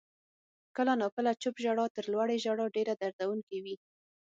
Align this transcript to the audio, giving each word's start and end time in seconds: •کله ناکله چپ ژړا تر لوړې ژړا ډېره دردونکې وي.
•کله 0.75 0.93
ناکله 1.01 1.31
چپ 1.41 1.55
ژړا 1.63 1.85
تر 1.95 2.05
لوړې 2.13 2.37
ژړا 2.43 2.65
ډېره 2.75 2.93
دردونکې 3.01 3.57
وي. 3.63 3.75